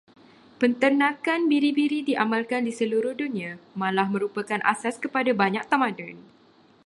[0.61, 3.51] Penternakan biri-biri diamalkan di seluruh dunia,
[3.81, 6.15] malah merupakan asas kepada banyak tamadun.